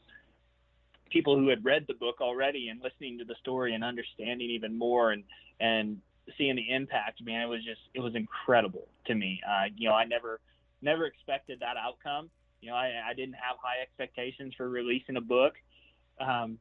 [1.10, 4.78] people who had read the book already and listening to the story and understanding even
[4.78, 5.24] more and
[5.60, 6.00] and
[6.38, 9.96] seeing the impact man it was just it was incredible to me uh, you know
[9.96, 10.40] i never
[10.82, 12.30] never expected that outcome.
[12.62, 15.54] You know, I, I didn't have high expectations for releasing a book,
[16.20, 16.58] um,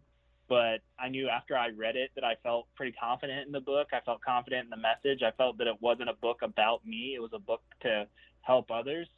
[0.49, 3.89] but I knew after I read it that I felt pretty confident in the book.
[3.93, 5.23] I felt confident in the message.
[5.23, 8.07] I felt that it wasn't a book about me; it was a book to
[8.43, 9.09] help others,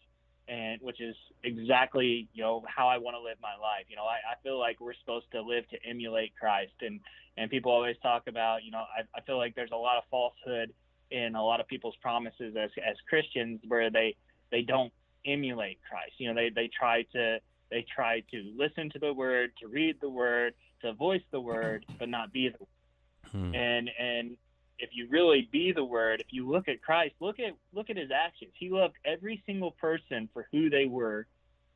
[0.49, 3.85] and which is exactly you know how I want to live my life.
[3.89, 7.01] You know, I, I feel like we're supposed to live to emulate Christ, and
[7.37, 10.05] and people always talk about you know I, I feel like there's a lot of
[10.11, 10.73] falsehood
[11.11, 14.17] in a lot of people's promises as as Christians where they
[14.51, 14.93] they don't
[15.27, 16.13] emulate Christ.
[16.19, 17.39] You know, they they try to
[17.71, 21.85] they try to listen to the word, to read the word, to voice the word,
[21.99, 23.33] but not be the word.
[23.33, 23.55] Hmm.
[23.55, 24.37] And and
[24.79, 27.97] if you really be the word, if you look at Christ, look at look at
[27.97, 28.53] his actions.
[28.55, 31.27] He loved every single person for who they were,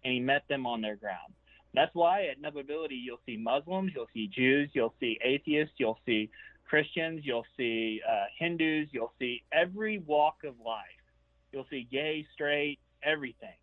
[0.04, 1.34] and he met them on their ground.
[1.74, 6.30] That's why at Nubability you'll see Muslims, you'll see Jews, you'll see atheists, you'll see
[6.68, 10.84] Christians, you'll see uh, Hindus, you'll see every walk of life
[11.52, 13.54] You'll see gay, straight, everything.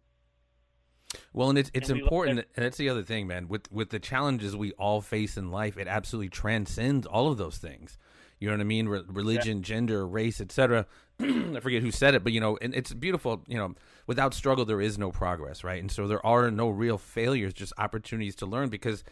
[1.34, 3.48] Well, and it's it's and important, and that's the other thing, man.
[3.48, 7.58] With with the challenges we all face in life, it absolutely transcends all of those
[7.58, 7.98] things.
[8.40, 8.88] You know what I mean?
[8.88, 9.64] Re- religion, yeah.
[9.64, 10.86] gender, race, etc.
[11.20, 13.44] I forget who said it, but you know, and it's beautiful.
[13.48, 13.76] You know,
[14.08, 15.82] without struggle, there is no progress, right?
[15.82, 18.70] And so there are no real failures, just opportunities to learn.
[18.70, 19.04] Because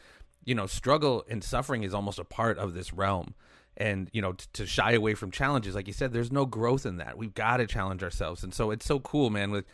[0.46, 3.34] you know, struggle and suffering is almost a part of this realm
[3.78, 6.86] and you know t- to shy away from challenges like you said there's no growth
[6.86, 9.66] in that we've got to challenge ourselves and so it's so cool man with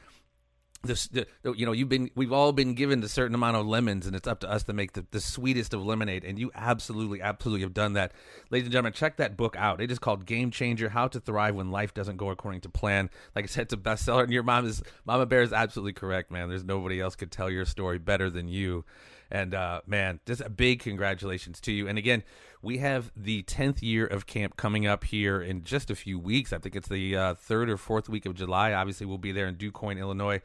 [0.84, 4.06] this the, you know you've been we've all been given a certain amount of lemons
[4.06, 7.22] and it's up to us to make the, the sweetest of lemonade and you absolutely
[7.22, 8.12] absolutely have done that.
[8.50, 9.80] Ladies and gentlemen check that book out.
[9.80, 13.10] It is called game changer how to thrive when life doesn't go according to plan.
[13.34, 16.32] Like i said it's a bestseller and your mom is mama bear is absolutely correct
[16.32, 16.50] man.
[16.50, 18.84] There's nobody else could tell your story better than you.
[19.32, 21.88] And uh, man, just a big congratulations to you.
[21.88, 22.24] And again,
[22.63, 26.54] we have the 10th year of camp coming up here in just a few weeks.
[26.54, 28.71] I think it's the uh, third or fourth week of July.
[28.71, 30.41] Obviously, we'll be there in DuQuoin, Illinois.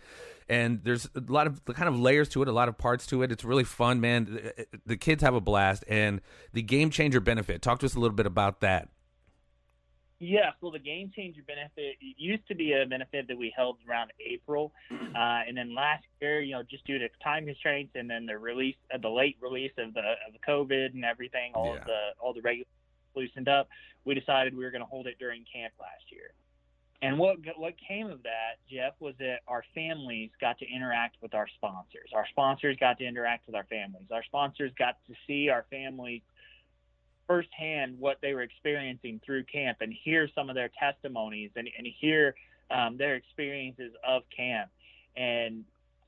[0.48, 3.22] And there's a lot of kind of layers to it, a lot of parts to
[3.22, 3.30] it.
[3.30, 4.24] It's really fun, man.
[4.24, 5.84] The, the kids have a blast.
[5.86, 6.20] And
[6.52, 8.88] the game changer benefit, talk to us a little bit about that.
[10.20, 14.10] Yeah, well, the game changer benefit used to be a benefit that we held around
[14.18, 18.26] April, uh, and then last year, you know, just due to time constraints and then
[18.26, 21.80] the release, uh, the late release of the of the COVID and everything, all yeah.
[21.80, 22.66] of the all the regular
[23.14, 23.68] loosened up,
[24.04, 26.32] we decided we were going to hold it during camp last year.
[27.00, 31.32] And what what came of that, Jeff, was that our families got to interact with
[31.32, 32.10] our sponsors.
[32.12, 34.08] Our sponsors got to interact with our families.
[34.10, 36.22] Our sponsors got to see our families
[37.28, 41.86] firsthand what they were experiencing through camp and hear some of their testimonies and, and
[42.00, 42.34] hear
[42.70, 44.70] um, their experiences of camp.
[45.16, 45.64] And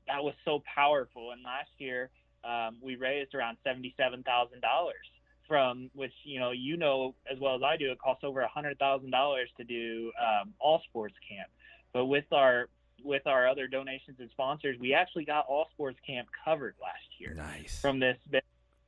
[0.07, 1.31] that was so powerful.
[1.31, 2.09] And last year,
[2.43, 4.23] um, we raised around $77,000
[5.47, 9.43] from which, you know, you know as well as I do, it costs over $100,000
[9.57, 11.49] to do um, all sports camp.
[11.93, 12.67] But with our
[13.03, 17.33] with our other donations and sponsors, we actually got all sports camp covered last year.
[17.33, 17.79] Nice.
[17.81, 18.17] From this,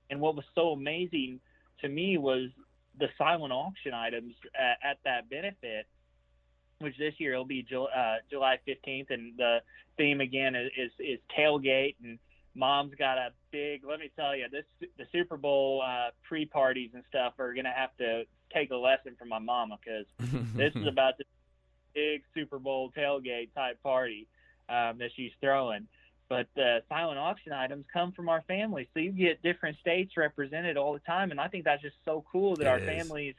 [0.09, 1.39] and what was so amazing
[1.83, 2.49] to me was
[2.99, 5.85] the silent auction items at, at that benefit,
[6.79, 9.59] which this year will be July, uh, July 15th, and the
[9.97, 12.17] theme again is, is, is tailgate and
[12.55, 14.65] mom's got a big let me tell you this
[14.97, 19.15] the super bowl uh, pre-parties and stuff are going to have to take a lesson
[19.17, 20.05] from my mama because
[20.55, 21.23] this is about the
[21.95, 24.27] big super bowl tailgate type party
[24.69, 25.87] um, that she's throwing
[26.33, 28.87] but the silent auction items come from our families.
[28.95, 32.25] So you get different states represented all the time, and I think that's just so
[32.31, 32.85] cool that it our is.
[32.87, 33.35] families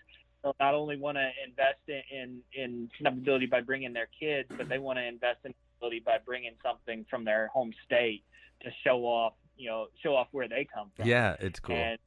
[0.60, 4.98] not only want to invest in in ability by bringing their kids, but they want
[4.98, 8.22] to invest in ability by bringing something from their home state
[8.62, 11.08] to show off, you know, show off where they come from.
[11.08, 11.74] Yeah, it's cool.
[11.74, 11.98] And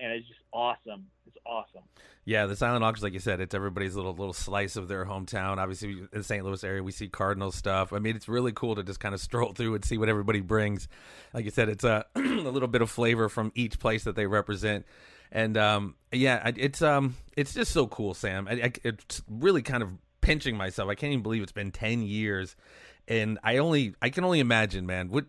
[0.00, 1.06] and it's just awesome.
[1.26, 1.82] It's awesome.
[2.24, 5.58] Yeah, the silent auctions, like you said, it's everybody's little little slice of their hometown.
[5.58, 6.44] Obviously, in the St.
[6.44, 7.92] Louis area, we see Cardinal stuff.
[7.92, 10.40] I mean, it's really cool to just kind of stroll through and see what everybody
[10.40, 10.88] brings.
[11.32, 14.26] Like you said, it's a, a little bit of flavor from each place that they
[14.26, 14.86] represent.
[15.30, 18.48] And um, yeah, it's um, it's just so cool, Sam.
[18.48, 20.88] I, I, it's really kind of pinching myself.
[20.88, 22.56] I can't even believe it's been ten years,
[23.08, 25.08] and I only I can only imagine, man.
[25.08, 25.26] What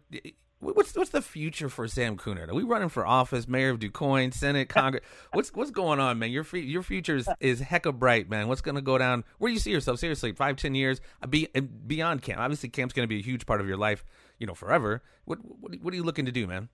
[0.73, 2.49] what's what's the future for Sam Kunard?
[2.49, 5.03] Are we running for office, mayor of DuQuoin, Senate, Congress?
[5.31, 6.31] what's what's going on, man?
[6.31, 8.47] Your your future is, is hecka bright, man.
[8.47, 9.23] What's going to go down?
[9.37, 9.99] Where do you see yourself?
[9.99, 11.47] Seriously, five, ten years, uh, be
[11.87, 12.39] beyond camp.
[12.39, 14.03] Obviously, camp's going to be a huge part of your life,
[14.39, 15.03] you know, forever.
[15.25, 16.69] What what, what are you looking to do, man?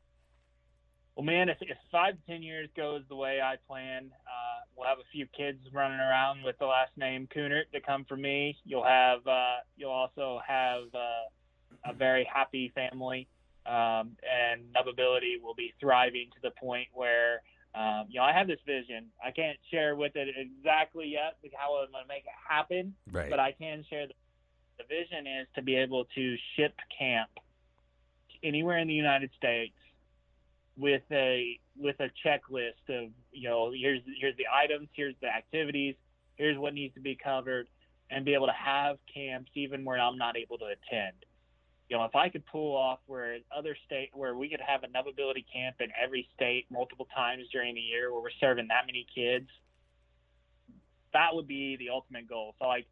[1.16, 4.88] Well, man, if, if five to ten years goes the way I plan, uh, we'll
[4.88, 8.58] have a few kids running around with the last name Kunard to come from me.
[8.64, 13.28] You'll have uh, you'll also have uh, a very happy family
[13.66, 17.42] um, and Nubability will be thriving to the point where
[17.76, 19.08] um, you know I have this vision.
[19.24, 23.30] I can't share with it exactly yet how I'm going to make it happen, right.
[23.30, 24.14] but I can share the,
[24.78, 27.30] the vision is to be able to ship camp
[28.44, 29.76] anywhere in the United States
[30.78, 35.96] with a with a checklist of you know here's here's the items, here's the activities,
[36.36, 37.68] here's what needs to be covered,
[38.10, 41.16] and be able to have camps even where I'm not able to attend
[41.92, 44.88] you know, if I could pull off where other state where we could have a
[44.88, 49.06] Nubability camp in every state multiple times during the year where we're serving that many
[49.14, 49.50] kids,
[51.12, 52.56] that would be the ultimate goal.
[52.60, 52.88] So like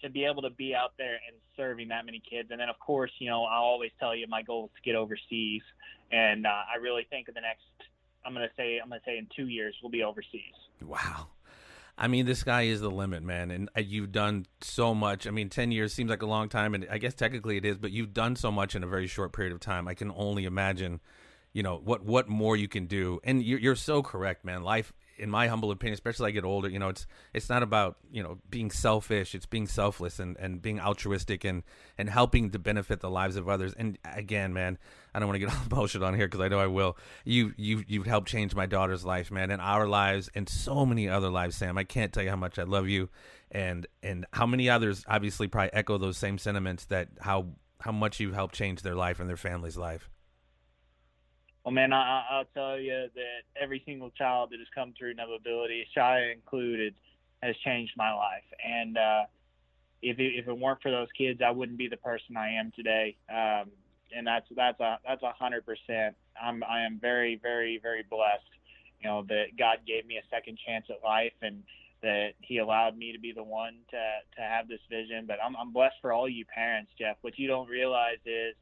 [0.00, 2.78] to be able to be out there and serving that many kids, and then of
[2.78, 5.62] course, you know, I always tell you my goal is to get overseas,
[6.10, 7.66] and uh, I really think in the next,
[8.24, 10.56] I'm gonna say, I'm gonna say in two years we'll be overseas.
[10.80, 11.26] Wow.
[11.96, 15.26] I mean, this guy is the limit, man, and uh, you've done so much.
[15.26, 17.76] I mean, ten years seems like a long time, and I guess technically it is,
[17.76, 19.86] but you've done so much in a very short period of time.
[19.86, 21.00] I can only imagine,
[21.52, 23.20] you know, what what more you can do.
[23.24, 24.62] And you're, you're so correct, man.
[24.62, 27.62] Life in my humble opinion, especially as I get older, you know, it's it's not
[27.62, 29.34] about you know being selfish.
[29.34, 31.62] It's being selfless and, and being altruistic and
[31.98, 33.74] and helping to benefit the lives of others.
[33.74, 34.78] And again, man,
[35.14, 36.96] I don't want to get all bullshit on here because I know I will.
[37.24, 41.08] You you you've helped change my daughter's life, man, and our lives, and so many
[41.08, 41.78] other lives, Sam.
[41.78, 43.08] I can't tell you how much I love you,
[43.50, 47.46] and and how many others obviously probably echo those same sentiments that how
[47.80, 50.08] how much you've helped change their life and their family's life.
[51.64, 55.82] Well, man, I, I'll tell you that every single child that has come through Nubability,
[55.94, 56.94] Shy included,
[57.42, 58.44] has changed my life.
[58.64, 59.22] And uh,
[60.02, 62.72] if it, if it weren't for those kids, I wouldn't be the person I am
[62.74, 63.16] today.
[63.30, 63.70] Um,
[64.14, 66.16] and that's that's a that's a hundred percent.
[66.40, 68.44] I'm I am very very very blessed.
[69.00, 71.62] You know that God gave me a second chance at life, and
[72.02, 74.02] that He allowed me to be the one to
[74.36, 75.24] to have this vision.
[75.26, 77.16] But I'm I'm blessed for all you parents, Jeff.
[77.22, 78.54] What you don't realize is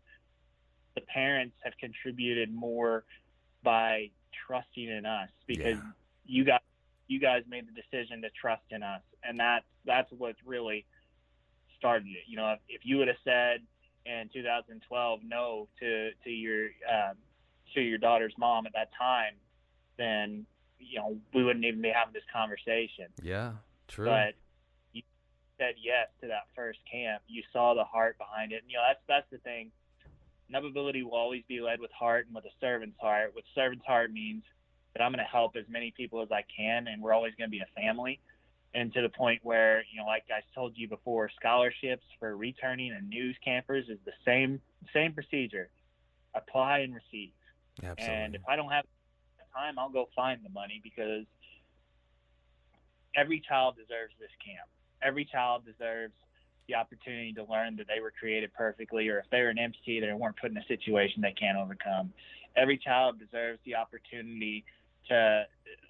[1.00, 3.04] the parents have contributed more
[3.62, 4.10] by
[4.46, 5.92] trusting in us because yeah.
[6.26, 6.60] you guys
[7.08, 9.02] you guys made the decision to trust in us.
[9.24, 10.86] And that that's what really
[11.78, 12.24] started it.
[12.26, 13.60] You know if, if you would have said
[14.06, 17.16] in 2012 no to to your um,
[17.74, 19.34] to your daughter's mom at that time
[19.98, 20.46] then
[20.78, 23.06] you know we wouldn't even be having this conversation.
[23.22, 23.52] Yeah
[23.88, 24.06] true.
[24.06, 24.34] But
[24.92, 25.02] you
[25.58, 27.22] said yes to that first camp.
[27.26, 28.62] You saw the heart behind it.
[28.62, 29.72] And you know that's that's the thing
[30.52, 33.30] Nubability will always be led with heart and with a servant's heart.
[33.34, 34.42] What servant's heart means
[34.94, 37.48] that I'm going to help as many people as I can, and we're always going
[37.48, 38.20] to be a family.
[38.74, 42.92] And to the point where, you know, like I told you before, scholarships for returning
[42.92, 44.60] and news campers is the same
[44.92, 45.70] same procedure.
[46.34, 47.32] Apply and receive.
[47.82, 48.14] Absolutely.
[48.14, 48.84] And if I don't have
[49.52, 51.24] time, I'll go find the money because
[53.16, 54.68] every child deserves this camp.
[55.02, 56.14] Every child deserves
[56.70, 60.00] the opportunity to learn that they were created perfectly, or if they were an entity,
[60.00, 62.12] they weren't put in a situation they can't overcome.
[62.56, 64.64] Every child deserves the opportunity
[65.09, 65.44] to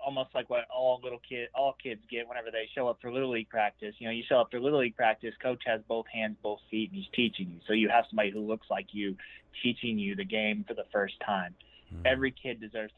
[0.05, 3.31] almost like what all little kid all kids get whenever they show up for little
[3.31, 3.95] league practice.
[3.99, 6.91] You know, you show up for little league practice, coach has both hands, both feet,
[6.91, 7.61] and he's teaching you.
[7.67, 9.17] So you have somebody who looks like you
[9.63, 11.55] teaching you the game for the first time.
[11.93, 12.07] Mm-hmm.
[12.07, 12.93] Every kid deserves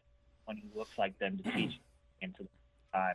[0.45, 1.73] one who looks like them to teach
[2.21, 3.15] him for the first time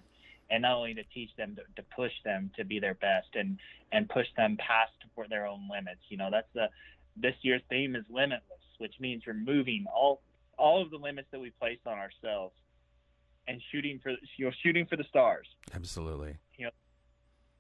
[0.50, 3.58] and not only to teach them to, to push them to be their best and
[3.92, 4.92] and push them past
[5.30, 6.02] their own limits.
[6.10, 6.68] You know, that's the
[7.16, 10.22] this year's theme is limitless, which means removing all
[10.58, 12.56] all of the limits that we place on ourselves
[13.48, 15.48] and shooting for you know shooting for the stars.
[15.74, 16.38] Absolutely.
[16.58, 16.72] You know,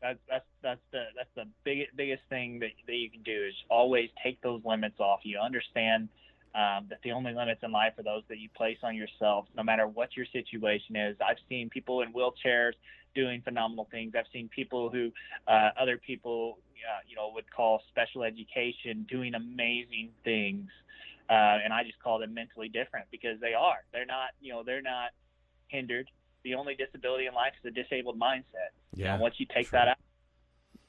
[0.01, 3.55] that's that's that's the that's the biggest biggest thing that that you can do is
[3.69, 5.21] always take those limits off.
[5.23, 6.09] You understand
[6.57, 9.61] um, that the only limits in life are those that you place on yourself, no
[9.61, 11.15] matter what your situation is.
[11.23, 12.71] I've seen people in wheelchairs
[13.13, 14.13] doing phenomenal things.
[14.17, 15.11] I've seen people who
[15.47, 20.67] uh, other people, uh, you know, would call special education doing amazing things.
[21.29, 23.83] Uh, and I just call them mentally different because they are.
[23.93, 25.11] They're not, you know, they're not
[25.67, 26.09] hindered.
[26.43, 28.73] The only disability in life is a disabled mindset.
[28.95, 29.13] Yeah.
[29.13, 29.77] And once you take true.
[29.77, 29.97] that out,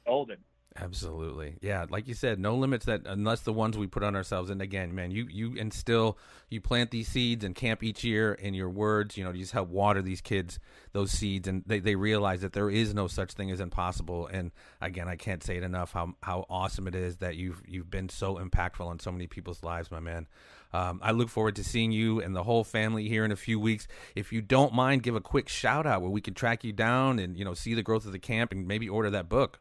[0.07, 0.39] golden.
[0.81, 1.57] Absolutely.
[1.61, 4.49] Yeah, like you said, no limits that unless the ones we put on ourselves.
[4.49, 6.19] And again, man, you you instill,
[6.51, 9.53] you plant these seeds and camp each year in your words, you know, you just
[9.53, 10.59] help water these kids
[10.93, 14.29] those seeds and they, they realize that there is no such thing as impossible.
[14.29, 17.91] And again, I can't say it enough how how awesome it is that you've you've
[17.91, 20.29] been so impactful on so many people's lives, my man.
[20.73, 23.59] Um, I look forward to seeing you and the whole family here in a few
[23.59, 23.89] weeks.
[24.15, 27.19] If you don't mind, give a quick shout out where we can track you down
[27.19, 29.61] and you know see the growth of the camp and maybe order that book.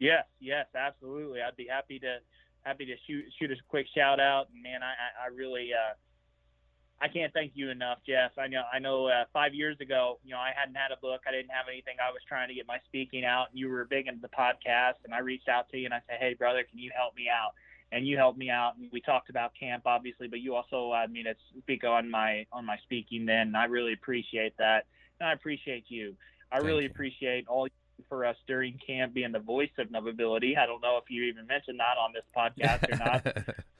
[0.00, 1.42] Yes, yes, absolutely.
[1.42, 2.18] I'd be happy to
[2.62, 4.48] happy to shoot shoot a quick shout out.
[4.52, 5.94] Man, I I, really uh,
[7.00, 8.32] I can't thank you enough, Jeff.
[8.38, 11.20] I know I know uh, five years ago, you know, I hadn't had a book.
[11.28, 11.96] I didn't have anything.
[12.02, 15.04] I was trying to get my speaking out, and you were big into the podcast.
[15.04, 17.26] And I reached out to you and I said, Hey, brother, can you help me
[17.28, 17.52] out?
[17.92, 18.76] And you helped me out.
[18.78, 22.46] And we talked about camp, obviously, but you also uh, me to speak on my
[22.52, 23.26] on my speaking.
[23.26, 24.86] Then and I really appreciate that,
[25.20, 26.16] and I appreciate you.
[26.52, 26.90] I Thank really you.
[26.90, 27.68] appreciate all
[28.08, 30.56] for us during camp, being the voice of Nubability.
[30.56, 33.56] I don't know if you even mentioned that on this podcast or not.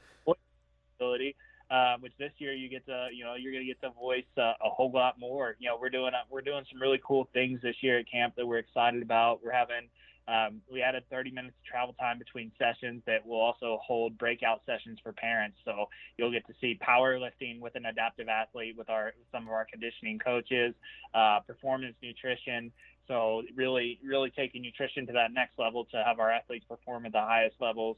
[1.00, 1.34] ability.
[1.70, 4.24] Um, which this year you get to, you know, you're going to get to voice
[4.36, 5.54] uh, a whole lot more.
[5.60, 8.34] You know, we're doing uh, we're doing some really cool things this year at camp
[8.36, 9.38] that we're excited about.
[9.44, 9.86] We're having
[10.26, 14.62] um, we added 30 minutes of travel time between sessions that will also hold breakout
[14.66, 15.58] sessions for parents.
[15.64, 15.86] So
[16.18, 20.18] you'll get to see powerlifting with an adaptive athlete with our some of our conditioning
[20.18, 20.74] coaches,
[21.14, 22.72] uh, performance nutrition.
[23.10, 27.12] So really, really taking nutrition to that next level to have our athletes perform at
[27.12, 27.96] the highest levels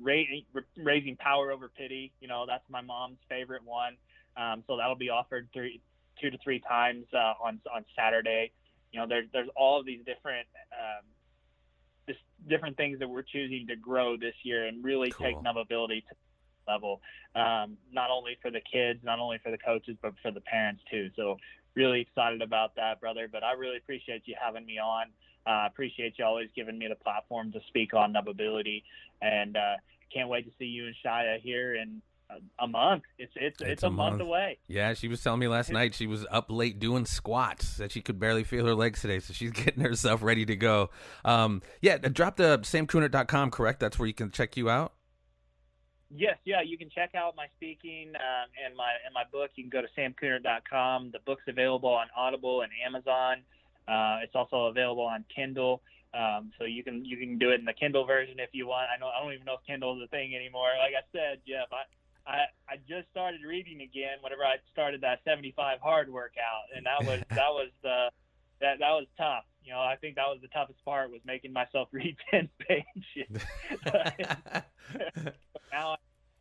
[0.00, 0.42] raising,
[0.76, 2.12] raising power over pity.
[2.20, 3.96] You know, that's my mom's favorite one.
[4.36, 5.80] Um, so that'll be offered three,
[6.20, 8.50] two to three times uh, on on Saturday.
[8.90, 11.04] You know, there's there's all of these different um,
[12.08, 12.16] this
[12.48, 15.44] different things that we're choosing to grow this year and really take Cool.
[15.44, 16.16] Nubability to
[16.66, 17.00] level.
[17.34, 20.82] Um, not only for the kids, not only for the coaches, but for the parents
[20.90, 21.10] too.
[21.16, 21.36] So
[21.74, 23.28] really excited about that, brother.
[23.30, 25.06] But I really appreciate you having me on.
[25.46, 28.82] Uh, appreciate you always giving me the platform to speak on Nubability,
[29.20, 29.74] and uh,
[30.14, 32.00] can't wait to see you and Shia here in
[32.30, 33.02] a, a month.
[33.18, 34.22] It's it's it's, It's a, a month, month.
[34.22, 34.58] away.
[34.68, 38.00] Yeah, she was telling me last night she was up late doing squats that she
[38.00, 40.90] could barely feel her legs today, so she's getting herself ready to go.
[41.24, 43.80] Um, yeah, drop the samcooner.com, correct?
[43.80, 44.92] That's where you can check you out.
[46.14, 49.50] Yes, yeah, you can check out my speaking um, and my and my book.
[49.54, 51.10] You can go to samcooner.com.
[51.10, 53.38] The book's available on Audible and Amazon.
[53.88, 55.80] Uh, it's also available on Kindle,
[56.12, 58.90] um, so you can you can do it in the Kindle version if you want.
[58.94, 60.68] I know I don't even know if Kindle is a thing anymore.
[60.78, 65.20] Like I said, Jeff, I I, I just started reading again whenever I started that
[65.24, 68.10] 75 hard workout, and that was that was the
[68.60, 69.44] that that was tough.
[69.64, 73.42] You know, I think that was the toughest part was making myself read 10 pages.
[75.72, 75.96] now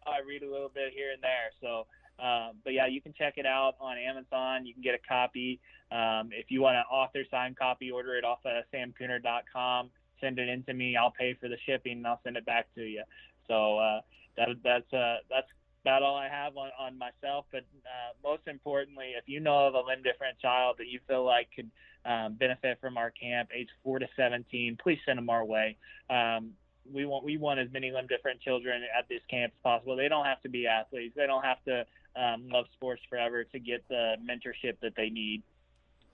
[0.06, 1.52] I read a little bit here and there.
[1.62, 1.88] So,
[2.22, 4.66] uh, but yeah, you can check it out on Amazon.
[4.66, 5.60] You can get a copy.
[5.92, 9.90] Um, if you want an author signed copy, order it off of samcooner.com.
[10.20, 10.96] Send it in to me.
[10.96, 13.04] I'll pay for the shipping and I'll send it back to you.
[13.48, 14.02] So uh,
[14.38, 15.48] that, that's uh, that's
[15.84, 17.46] about all I have on, on myself.
[17.52, 21.26] But uh, most importantly, if you know of a limb different child that you feel
[21.26, 21.72] like could
[22.06, 25.78] um, benefit from our camp, age four to 17, please send them our way.
[26.10, 26.52] Um,
[26.92, 29.96] we want we want as many limb different children at this camp as possible.
[29.96, 31.14] They don't have to be athletes.
[31.16, 35.44] They don't have to um, love sports forever to get the mentorship that they need.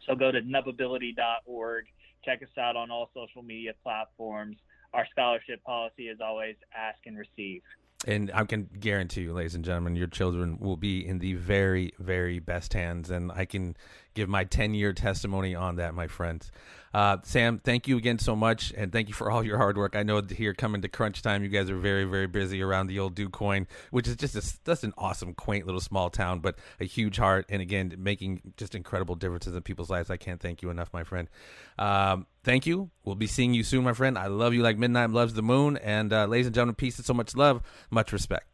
[0.05, 1.85] So go to nubability.org.
[2.23, 4.57] Check us out on all social media platforms.
[4.93, 7.61] Our scholarship policy is always ask and receive.
[8.05, 11.93] And I can guarantee you, ladies and gentlemen, your children will be in the very,
[11.97, 13.09] very best hands.
[13.09, 13.75] And I can
[14.13, 16.51] give my 10 year testimony on that, my friends.
[16.93, 18.73] Uh, Sam, thank you again so much.
[18.75, 19.95] And thank you for all your hard work.
[19.95, 22.99] I know here coming to crunch time, you guys are very, very busy around the
[22.99, 26.85] old DuQuoin, which is just a, that's an awesome, quaint little small town, but a
[26.85, 27.45] huge heart.
[27.49, 30.09] And again, making just incredible differences in people's lives.
[30.09, 31.29] I can't thank you enough, my friend.
[31.77, 32.89] Um, thank you.
[33.03, 34.17] We'll be seeing you soon, my friend.
[34.17, 35.77] I love you like midnight loves the moon.
[35.77, 37.61] And uh, ladies and gentlemen, peace and so much love.
[37.91, 38.47] Much respect.